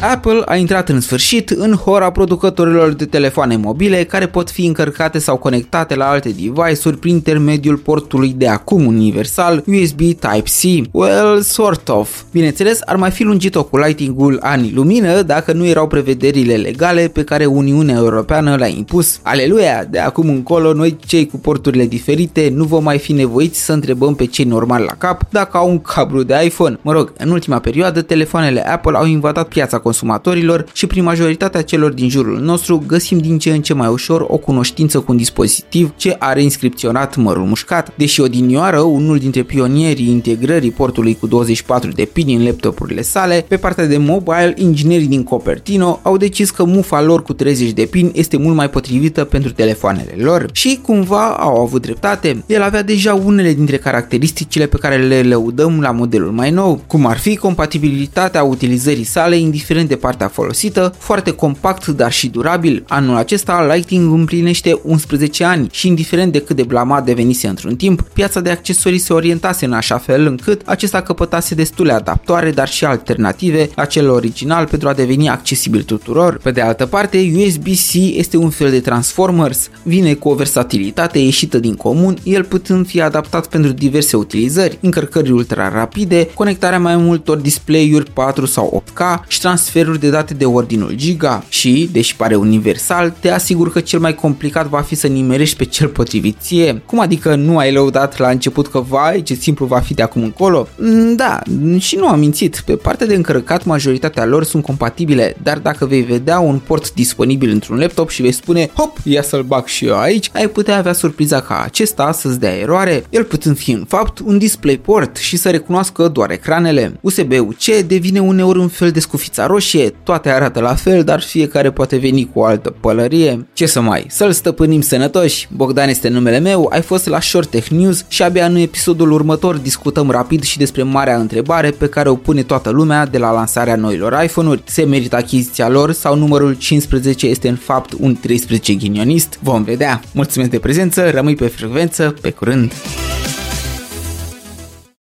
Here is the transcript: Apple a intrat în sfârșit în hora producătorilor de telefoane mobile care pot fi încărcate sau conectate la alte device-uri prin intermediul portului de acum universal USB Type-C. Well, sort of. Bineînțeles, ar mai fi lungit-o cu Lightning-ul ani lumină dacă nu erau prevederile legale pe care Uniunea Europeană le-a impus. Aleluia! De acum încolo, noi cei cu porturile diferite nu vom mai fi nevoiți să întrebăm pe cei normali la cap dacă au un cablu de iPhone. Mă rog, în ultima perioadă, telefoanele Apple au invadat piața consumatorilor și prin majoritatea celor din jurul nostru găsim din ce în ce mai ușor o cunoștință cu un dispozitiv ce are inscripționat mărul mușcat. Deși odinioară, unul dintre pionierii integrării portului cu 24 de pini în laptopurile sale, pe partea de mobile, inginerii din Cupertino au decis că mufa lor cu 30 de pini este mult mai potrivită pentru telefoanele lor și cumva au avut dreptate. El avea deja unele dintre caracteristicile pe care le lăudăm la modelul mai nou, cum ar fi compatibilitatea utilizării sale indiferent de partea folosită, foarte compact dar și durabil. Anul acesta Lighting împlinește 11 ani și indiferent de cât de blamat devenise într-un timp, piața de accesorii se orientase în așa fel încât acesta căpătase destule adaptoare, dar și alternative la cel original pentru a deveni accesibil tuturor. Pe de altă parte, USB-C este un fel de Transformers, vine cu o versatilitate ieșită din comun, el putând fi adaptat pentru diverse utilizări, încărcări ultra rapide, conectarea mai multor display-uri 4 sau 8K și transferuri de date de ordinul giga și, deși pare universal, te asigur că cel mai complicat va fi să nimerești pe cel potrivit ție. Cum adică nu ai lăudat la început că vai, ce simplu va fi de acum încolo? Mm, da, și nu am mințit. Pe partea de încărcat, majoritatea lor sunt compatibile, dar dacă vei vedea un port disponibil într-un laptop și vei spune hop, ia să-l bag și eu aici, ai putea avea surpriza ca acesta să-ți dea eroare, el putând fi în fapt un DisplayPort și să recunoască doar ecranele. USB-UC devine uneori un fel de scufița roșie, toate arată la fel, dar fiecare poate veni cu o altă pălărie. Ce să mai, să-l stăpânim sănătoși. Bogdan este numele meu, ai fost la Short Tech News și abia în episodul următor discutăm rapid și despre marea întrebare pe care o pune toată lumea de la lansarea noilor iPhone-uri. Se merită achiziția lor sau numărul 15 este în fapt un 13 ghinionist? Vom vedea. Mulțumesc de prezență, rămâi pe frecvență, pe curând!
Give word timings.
Apple 0.00 0.42
a 0.44 0.56
intrat 0.56 0.88
în 0.88 1.00
sfârșit 1.00 1.50
în 1.50 1.72
hora 1.72 2.10
producătorilor 2.10 2.92
de 2.92 3.04
telefoane 3.04 3.56
mobile 3.56 4.04
care 4.04 4.26
pot 4.26 4.50
fi 4.50 4.66
încărcate 4.66 5.18
sau 5.18 5.36
conectate 5.36 5.94
la 5.94 6.08
alte 6.08 6.28
device-uri 6.28 6.98
prin 6.98 7.14
intermediul 7.14 7.76
portului 7.76 8.34
de 8.36 8.48
acum 8.48 8.86
universal 8.86 9.64
USB 9.66 9.98
Type-C. 9.98 10.88
Well, 10.92 11.40
sort 11.40 11.88
of. 11.88 12.22
Bineînțeles, 12.32 12.80
ar 12.84 12.96
mai 12.96 13.10
fi 13.10 13.22
lungit-o 13.22 13.64
cu 13.64 13.76
Lightning-ul 13.76 14.38
ani 14.42 14.72
lumină 14.74 15.22
dacă 15.22 15.52
nu 15.52 15.66
erau 15.66 15.86
prevederile 15.86 16.54
legale 16.54 17.08
pe 17.08 17.24
care 17.24 17.44
Uniunea 17.44 17.96
Europeană 17.96 18.56
le-a 18.56 18.68
impus. 18.68 19.18
Aleluia! 19.22 19.84
De 19.90 19.98
acum 19.98 20.28
încolo, 20.28 20.72
noi 20.72 20.96
cei 21.06 21.26
cu 21.26 21.36
porturile 21.36 21.86
diferite 21.86 22.52
nu 22.54 22.64
vom 22.64 22.82
mai 22.82 22.98
fi 22.98 23.12
nevoiți 23.12 23.64
să 23.64 23.72
întrebăm 23.72 24.14
pe 24.14 24.24
cei 24.26 24.44
normali 24.44 24.84
la 24.84 24.94
cap 24.98 25.22
dacă 25.30 25.56
au 25.56 25.70
un 25.70 25.80
cablu 25.80 26.22
de 26.22 26.40
iPhone. 26.44 26.78
Mă 26.82 26.92
rog, 26.92 27.12
în 27.18 27.30
ultima 27.30 27.58
perioadă, 27.58 28.02
telefoanele 28.02 28.68
Apple 28.68 28.96
au 28.96 29.06
invadat 29.06 29.48
piața 29.48 29.78
consumatorilor 29.88 30.64
și 30.72 30.86
prin 30.86 31.02
majoritatea 31.02 31.62
celor 31.62 31.92
din 31.92 32.08
jurul 32.08 32.38
nostru 32.40 32.82
găsim 32.86 33.18
din 33.18 33.38
ce 33.38 33.50
în 33.50 33.62
ce 33.62 33.74
mai 33.74 33.88
ușor 33.88 34.24
o 34.28 34.36
cunoștință 34.36 35.00
cu 35.00 35.12
un 35.12 35.16
dispozitiv 35.16 35.92
ce 35.96 36.16
are 36.18 36.42
inscripționat 36.42 37.16
mărul 37.16 37.44
mușcat. 37.44 37.92
Deși 37.96 38.20
odinioară, 38.20 38.80
unul 38.80 39.18
dintre 39.18 39.42
pionierii 39.42 40.08
integrării 40.08 40.70
portului 40.70 41.16
cu 41.20 41.26
24 41.26 41.90
de 41.90 42.04
pini 42.04 42.34
în 42.34 42.44
laptopurile 42.44 43.02
sale, 43.02 43.44
pe 43.48 43.56
partea 43.56 43.86
de 43.86 43.96
mobile, 43.96 44.54
inginerii 44.56 45.06
din 45.06 45.22
Cupertino 45.22 46.00
au 46.02 46.16
decis 46.16 46.50
că 46.50 46.64
mufa 46.64 47.02
lor 47.02 47.22
cu 47.22 47.32
30 47.32 47.70
de 47.70 47.84
pini 47.84 48.10
este 48.14 48.36
mult 48.36 48.56
mai 48.56 48.70
potrivită 48.70 49.24
pentru 49.24 49.52
telefoanele 49.52 50.14
lor 50.16 50.48
și 50.52 50.78
cumva 50.82 51.26
au 51.26 51.60
avut 51.60 51.82
dreptate. 51.82 52.44
El 52.46 52.62
avea 52.62 52.82
deja 52.82 53.14
unele 53.14 53.52
dintre 53.52 53.76
caracteristicile 53.76 54.66
pe 54.66 54.76
care 54.76 54.96
le 54.96 55.22
lăudăm 55.22 55.80
la 55.80 55.90
modelul 55.90 56.32
mai 56.32 56.50
nou, 56.50 56.80
cum 56.86 57.06
ar 57.06 57.18
fi 57.18 57.36
compatibilitatea 57.36 58.42
utilizării 58.42 59.04
sale 59.04 59.36
indiferent 59.36 59.77
de 59.86 59.96
partea 59.96 60.28
folosită, 60.28 60.94
foarte 60.98 61.30
compact 61.30 61.86
dar 61.86 62.12
și 62.12 62.28
durabil. 62.28 62.84
Anul 62.88 63.16
acesta 63.16 63.74
Lighting 63.74 64.12
împlinește 64.12 64.80
11 64.82 65.44
ani 65.44 65.68
și 65.70 65.86
indiferent 65.86 66.32
de 66.32 66.40
cât 66.40 66.56
de 66.56 66.62
blamat 66.62 67.04
devenise 67.04 67.48
într-un 67.48 67.76
timp, 67.76 68.00
piața 68.12 68.40
de 68.40 68.50
accesorii 68.50 68.98
se 68.98 69.12
orientase 69.12 69.64
în 69.64 69.72
așa 69.72 69.98
fel 69.98 70.26
încât 70.26 70.62
acesta 70.64 71.00
căpătase 71.00 71.54
destule 71.54 71.92
adaptoare, 71.92 72.50
dar 72.50 72.68
și 72.68 72.84
alternative 72.84 73.68
la 73.74 73.84
cel 73.84 74.10
original 74.10 74.66
pentru 74.66 74.88
a 74.88 74.92
deveni 74.92 75.28
accesibil 75.28 75.82
tuturor. 75.82 76.38
Pe 76.42 76.50
de 76.50 76.60
altă 76.60 76.86
parte, 76.86 77.32
USB-C 77.36 77.92
este 77.94 78.36
un 78.36 78.50
fel 78.50 78.70
de 78.70 78.80
Transformers, 78.80 79.70
vine 79.82 80.14
cu 80.14 80.28
o 80.28 80.34
versatilitate 80.34 81.18
ieșită 81.18 81.58
din 81.58 81.74
comun, 81.74 82.16
el 82.22 82.44
putând 82.44 82.86
fi 82.86 83.00
adaptat 83.00 83.46
pentru 83.46 83.72
diverse 83.72 84.16
utilizări, 84.16 84.78
încărcări 84.80 85.30
ultra 85.30 85.68
rapide, 85.68 86.28
conectarea 86.34 86.78
mai 86.78 86.96
multor 86.96 87.36
display-uri 87.36 88.10
4 88.10 88.46
sau 88.46 88.82
8K 88.84 89.26
și 89.26 89.40
transferuri 89.68 90.00
de 90.00 90.10
date 90.10 90.34
de 90.34 90.44
ordinul 90.44 90.92
giga 90.94 91.44
și, 91.48 91.88
deși 91.92 92.16
pare 92.16 92.34
universal, 92.34 93.14
te 93.20 93.30
asigur 93.30 93.72
că 93.72 93.80
cel 93.80 94.00
mai 94.00 94.14
complicat 94.14 94.66
va 94.66 94.80
fi 94.80 94.94
să 94.94 95.06
nimerești 95.06 95.56
pe 95.56 95.64
cel 95.64 95.88
potrivit 95.88 96.36
ție. 96.40 96.82
Cum 96.86 97.00
adică 97.00 97.34
nu 97.34 97.58
ai 97.58 97.72
lăudat 97.72 98.18
la 98.18 98.28
început 98.28 98.66
că 98.66 98.78
vai, 98.80 99.22
ce 99.22 99.34
simplu 99.34 99.66
va 99.66 99.78
fi 99.78 99.94
de 99.94 100.02
acum 100.02 100.22
încolo? 100.22 100.68
Mm, 100.78 101.16
da, 101.16 101.40
și 101.78 101.96
nu 101.96 102.08
am 102.08 102.18
mințit. 102.18 102.62
Pe 102.64 102.76
partea 102.76 103.06
de 103.06 103.14
încărcat, 103.14 103.64
majoritatea 103.64 104.24
lor 104.24 104.44
sunt 104.44 104.62
compatibile, 104.62 105.36
dar 105.42 105.58
dacă 105.58 105.86
vei 105.86 106.02
vedea 106.02 106.38
un 106.38 106.58
port 106.58 106.94
disponibil 106.94 107.50
într-un 107.50 107.78
laptop 107.78 108.10
și 108.10 108.22
vei 108.22 108.32
spune 108.32 108.70
hop, 108.74 108.96
ia 109.04 109.22
să-l 109.22 109.42
bag 109.42 109.66
și 109.66 109.86
eu 109.86 109.98
aici, 109.98 110.30
ai 110.32 110.48
putea 110.48 110.76
avea 110.76 110.92
surpriza 110.92 111.40
ca 111.40 111.62
acesta 111.64 112.12
să-ți 112.12 112.40
dea 112.40 112.56
eroare, 112.56 113.04
el 113.10 113.24
putând 113.24 113.56
fi 113.58 113.70
în 113.70 113.84
fapt 113.88 114.18
un 114.18 114.38
DisplayPort 114.38 115.16
și 115.16 115.36
să 115.36 115.50
recunoască 115.50 116.08
doar 116.08 116.30
ecranele. 116.30 116.98
USB-UC 117.00 117.86
devine 117.86 118.20
uneori 118.20 118.58
un 118.58 118.68
fel 118.68 118.90
de 118.90 119.00
scufița 119.00 119.46
roșie, 119.58 119.90
toate 120.02 120.30
arată 120.30 120.60
la 120.60 120.74
fel, 120.74 121.04
dar 121.04 121.20
fiecare 121.20 121.70
poate 121.70 121.96
veni 121.96 122.30
cu 122.32 122.38
o 122.38 122.44
altă 122.44 122.74
pălărie. 122.80 123.46
Ce 123.52 123.66
să 123.66 123.80
mai, 123.80 124.04
să-l 124.08 124.32
stăpânim 124.32 124.80
sănătoși. 124.80 125.48
Bogdan 125.52 125.88
este 125.88 126.08
numele 126.08 126.38
meu, 126.38 126.68
ai 126.72 126.82
fost 126.82 127.06
la 127.06 127.20
Short 127.20 127.50
Tech 127.50 127.68
News 127.68 128.04
și 128.08 128.22
abia 128.22 128.46
în 128.46 128.56
episodul 128.56 129.12
următor 129.12 129.56
discutăm 129.56 130.10
rapid 130.10 130.42
și 130.42 130.58
despre 130.58 130.82
marea 130.82 131.16
întrebare 131.16 131.70
pe 131.70 131.88
care 131.88 132.08
o 132.08 132.14
pune 132.14 132.42
toată 132.42 132.70
lumea 132.70 133.06
de 133.06 133.18
la 133.18 133.30
lansarea 133.30 133.76
noilor 133.76 134.22
iPhone-uri. 134.22 134.62
Se 134.64 134.84
merită 134.84 135.16
achiziția 135.16 135.68
lor 135.68 135.92
sau 135.92 136.16
numărul 136.16 136.54
15 136.54 137.26
este 137.26 137.48
în 137.48 137.56
fapt 137.56 137.92
un 138.00 138.16
13 138.20 138.74
ghinionist? 138.74 139.38
Vom 139.42 139.62
vedea. 139.62 140.00
Mulțumesc 140.12 140.50
de 140.50 140.58
prezență, 140.58 141.10
rămâi 141.10 141.34
pe 141.34 141.46
frecvență, 141.46 142.14
pe 142.20 142.30
curând! 142.30 142.72